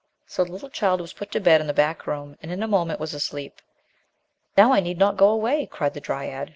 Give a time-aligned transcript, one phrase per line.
[0.25, 2.67] So the little child was put to bed in the back room and, in a
[2.67, 3.61] moment, was asleep.
[4.57, 6.49] "Now I need not go away," cried the dryad.